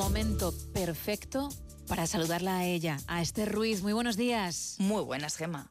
momento 0.00 0.54
perfecto 0.72 1.50
para 1.86 2.06
saludarla 2.06 2.56
a 2.56 2.64
ella, 2.64 2.96
a 3.06 3.20
Esther 3.20 3.52
Ruiz. 3.52 3.82
Muy 3.82 3.92
buenos 3.92 4.16
días. 4.16 4.76
Muy 4.78 5.02
buenas, 5.02 5.36
Gema. 5.36 5.70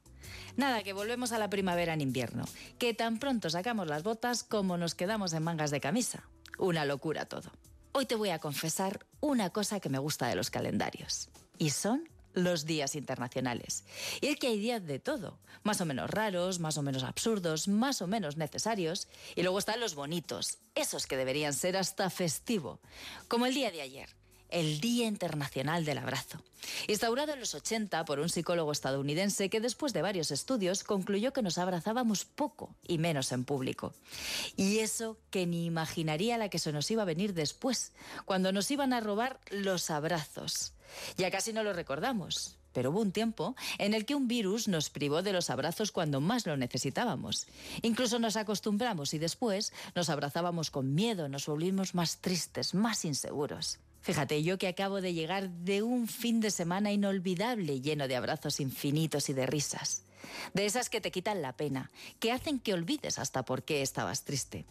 Nada, 0.56 0.84
que 0.84 0.94
volvemos 0.94 1.32
a 1.32 1.40
la 1.40 1.50
primavera 1.50 1.96
en 1.96 2.02
invierno, 2.02 2.46
que 2.78 2.94
tan 2.94 3.18
pronto 3.18 3.50
sacamos 3.50 3.88
las 3.88 4.04
botas 4.04 4.44
como 4.44 4.78
nos 4.78 4.94
quedamos 4.94 5.34
en 5.34 5.42
mangas 5.42 5.72
de 5.72 5.82
camisa. 5.82 6.30
Una 6.60 6.86
locura 6.86 7.26
todo. 7.26 7.50
Hoy 7.92 8.06
te 8.06 8.14
voy 8.14 8.30
a 8.30 8.38
confesar 8.38 9.04
una 9.20 9.50
cosa 9.50 9.80
que 9.80 9.90
me 9.90 9.98
gusta 9.98 10.28
de 10.28 10.36
los 10.36 10.52
calendarios, 10.52 11.30
y 11.58 11.72
son 11.72 12.08
los 12.34 12.66
días 12.66 12.94
internacionales. 12.94 13.84
Y 14.22 14.28
es 14.28 14.36
que 14.38 14.48
hay 14.48 14.60
días 14.60 14.86
de 14.86 15.00
todo, 15.00 15.40
más 15.64 15.82
o 15.82 15.86
menos 15.86 16.08
raros, 16.08 16.60
más 16.60 16.78
o 16.78 16.84
menos 16.84 17.04
absurdos, 17.04 17.68
más 17.68 18.04
o 18.04 18.08
menos 18.08 18.38
necesarios, 18.38 19.08
y 19.36 19.42
luego 19.42 19.58
están 19.58 19.80
los 19.80 19.96
bonitos, 19.96 20.60
esos 20.76 21.08
que 21.08 21.18
deberían 21.18 21.54
ser 21.54 21.78
hasta 21.78 22.12
festivo, 22.12 22.80
como 23.28 23.48
el 23.48 23.56
día 23.56 23.72
de 23.72 23.82
ayer, 23.82 24.19
el 24.50 24.80
Día 24.82 25.08
Internacional 25.08 25.86
del 25.86 25.98
Abrazo. 25.98 26.42
Instaurado 26.88 27.34
en 27.34 27.40
los 27.40 27.56
80 27.56 28.06
por 28.06 28.20
un 28.20 28.30
psicólogo 28.30 28.72
estadounidense 28.72 29.50
que 29.50 29.62
después 29.62 29.94
de 29.94 30.02
varios 30.02 30.32
estudios 30.32 30.84
concluyó 30.84 31.34
que 31.34 31.42
nos 31.42 31.58
abrazábamos 31.58 32.26
poco 32.26 32.76
y 32.88 32.98
menos 32.98 33.32
en 33.32 33.46
público. 33.46 33.94
Y 34.56 34.80
eso 34.80 35.18
que 35.30 35.46
ni 35.46 35.66
imaginaría 35.66 36.38
la 36.38 36.50
que 36.50 36.60
se 36.60 36.72
nos 36.72 36.90
iba 36.92 37.04
a 37.04 37.06
venir 37.06 37.34
después, 37.34 37.94
cuando 38.26 38.52
nos 38.52 38.70
iban 38.72 38.94
a 38.94 39.00
robar 39.00 39.40
los 39.50 39.90
abrazos. 39.90 40.74
Ya 41.18 41.32
casi 41.32 41.54
no 41.54 41.64
lo 41.64 41.74
recordamos, 41.74 42.58
pero 42.74 42.92
hubo 42.92 43.02
un 43.02 43.12
tiempo 43.12 43.56
en 43.78 43.94
el 43.94 44.06
que 44.06 44.16
un 44.16 44.28
virus 44.28 44.68
nos 44.68 44.90
privó 44.90 45.22
de 45.22 45.34
los 45.34 45.50
abrazos 45.50 45.92
cuando 45.92 46.22
más 46.22 46.46
lo 46.46 46.58
necesitábamos. 46.58 47.48
Incluso 47.82 48.20
nos 48.20 48.36
acostumbramos 48.36 49.14
y 49.14 49.20
después 49.20 49.74
nos 49.96 50.10
abrazábamos 50.10 50.72
con 50.72 50.94
miedo, 50.94 51.30
nos 51.30 51.46
volvimos 51.46 51.96
más 51.96 52.18
tristes, 52.18 52.74
más 52.74 53.06
inseguros. 53.06 53.80
Fíjate, 54.02 54.44
yo 54.44 54.58
que 54.58 54.68
acabo 54.68 55.02
de 55.02 55.14
llegar 55.14 55.50
de 55.50 55.84
un 55.84 56.08
fin 56.08 56.40
de 56.40 56.52
semana 56.52 56.92
inolvidable 56.92 57.82
lleno 57.82 58.08
de 58.08 58.16
abrazos 58.16 58.60
infinitos 58.60 59.30
y 59.30 59.34
de 59.34 59.46
risas. 59.46 60.04
De 60.54 60.66
esas 60.66 60.90
que 60.90 61.02
te 61.02 61.12
quitan 61.12 61.42
la 61.42 61.54
pena, 61.54 61.92
que 62.20 62.32
hacen 62.32 62.60
que 62.60 62.74
olvides 62.74 63.20
hasta 63.20 63.44
por 63.44 63.64
qué 63.64 63.82
estabas 63.82 64.24
triste. 64.24 64.66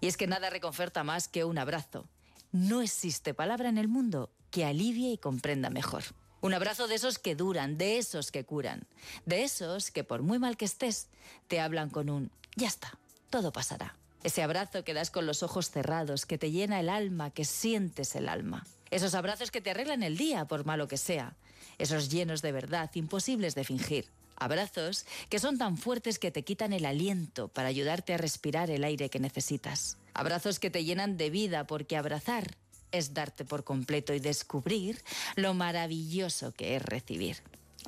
Y 0.00 0.06
es 0.06 0.16
que 0.16 0.26
nada 0.26 0.50
reconforta 0.50 1.04
más 1.04 1.28
que 1.28 1.44
un 1.44 1.58
abrazo. 1.58 2.06
No 2.52 2.82
existe 2.82 3.34
palabra 3.34 3.68
en 3.68 3.78
el 3.78 3.88
mundo 3.88 4.30
que 4.50 4.64
alivie 4.64 5.12
y 5.12 5.18
comprenda 5.18 5.70
mejor. 5.70 6.02
Un 6.40 6.54
abrazo 6.54 6.88
de 6.88 6.94
esos 6.94 7.18
que 7.18 7.34
duran, 7.34 7.76
de 7.76 7.98
esos 7.98 8.32
que 8.32 8.44
curan, 8.44 8.86
de 9.26 9.44
esos 9.44 9.90
que 9.90 10.04
por 10.04 10.22
muy 10.22 10.38
mal 10.38 10.56
que 10.56 10.64
estés, 10.64 11.08
te 11.48 11.60
hablan 11.60 11.90
con 11.90 12.08
un 12.08 12.30
ya 12.56 12.66
está, 12.66 12.98
todo 13.30 13.52
pasará. 13.52 13.99
Ese 14.22 14.42
abrazo 14.42 14.84
que 14.84 14.94
das 14.94 15.10
con 15.10 15.26
los 15.26 15.42
ojos 15.42 15.70
cerrados, 15.70 16.26
que 16.26 16.38
te 16.38 16.50
llena 16.50 16.80
el 16.80 16.88
alma, 16.88 17.30
que 17.30 17.44
sientes 17.44 18.14
el 18.14 18.28
alma. 18.28 18.66
Esos 18.90 19.14
abrazos 19.14 19.50
que 19.50 19.60
te 19.60 19.70
arreglan 19.70 20.02
el 20.02 20.16
día, 20.16 20.46
por 20.46 20.66
malo 20.66 20.88
que 20.88 20.96
sea. 20.96 21.36
Esos 21.78 22.10
llenos 22.10 22.42
de 22.42 22.52
verdad, 22.52 22.90
imposibles 22.94 23.54
de 23.54 23.64
fingir. 23.64 24.06
Abrazos 24.36 25.06
que 25.28 25.38
son 25.38 25.58
tan 25.58 25.76
fuertes 25.76 26.18
que 26.18 26.30
te 26.30 26.44
quitan 26.44 26.72
el 26.72 26.86
aliento 26.86 27.48
para 27.48 27.68
ayudarte 27.68 28.14
a 28.14 28.18
respirar 28.18 28.70
el 28.70 28.84
aire 28.84 29.10
que 29.10 29.20
necesitas. 29.20 29.98
Abrazos 30.14 30.58
que 30.58 30.70
te 30.70 30.84
llenan 30.84 31.16
de 31.16 31.30
vida 31.30 31.66
porque 31.66 31.96
abrazar 31.96 32.56
es 32.90 33.14
darte 33.14 33.44
por 33.44 33.64
completo 33.64 34.12
y 34.14 34.18
descubrir 34.18 35.02
lo 35.36 35.54
maravilloso 35.54 36.52
que 36.52 36.76
es 36.76 36.82
recibir. 36.82 37.36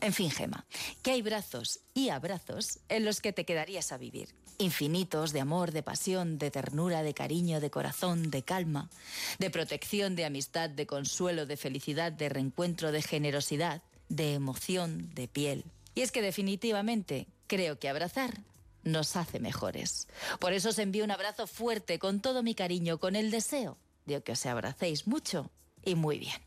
En 0.00 0.12
fin, 0.12 0.30
Gema, 0.30 0.66
que 1.02 1.12
hay 1.12 1.22
brazos 1.22 1.80
y 1.94 2.08
abrazos 2.08 2.80
en 2.88 3.04
los 3.04 3.20
que 3.20 3.32
te 3.32 3.44
quedarías 3.44 3.92
a 3.92 3.98
vivir 3.98 4.34
infinitos 4.58 5.32
de 5.32 5.40
amor, 5.40 5.72
de 5.72 5.82
pasión, 5.82 6.38
de 6.38 6.50
ternura, 6.50 7.02
de 7.02 7.14
cariño, 7.14 7.60
de 7.60 7.70
corazón, 7.70 8.30
de 8.30 8.42
calma, 8.42 8.90
de 9.38 9.50
protección, 9.50 10.16
de 10.16 10.24
amistad, 10.24 10.70
de 10.70 10.86
consuelo, 10.86 11.46
de 11.46 11.56
felicidad, 11.56 12.12
de 12.12 12.28
reencuentro, 12.28 12.92
de 12.92 13.02
generosidad, 13.02 13.82
de 14.08 14.34
emoción, 14.34 15.10
de 15.14 15.28
piel. 15.28 15.64
Y 15.94 16.02
es 16.02 16.12
que 16.12 16.22
definitivamente 16.22 17.26
creo 17.46 17.78
que 17.78 17.88
abrazar 17.88 18.40
nos 18.84 19.16
hace 19.16 19.40
mejores. 19.40 20.08
Por 20.40 20.52
eso 20.52 20.70
os 20.70 20.78
envío 20.78 21.04
un 21.04 21.10
abrazo 21.10 21.46
fuerte 21.46 21.98
con 21.98 22.20
todo 22.20 22.42
mi 22.42 22.54
cariño, 22.54 22.98
con 22.98 23.16
el 23.16 23.30
deseo 23.30 23.78
de 24.06 24.22
que 24.22 24.32
os 24.32 24.46
abracéis 24.46 25.06
mucho 25.06 25.50
y 25.84 25.94
muy 25.94 26.18
bien. 26.18 26.40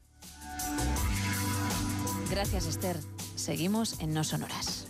Gracias 2.29 2.65
Esther. 2.65 2.97
Seguimos 3.35 3.99
en 3.99 4.13
No 4.13 4.23
Sonoras. 4.23 4.83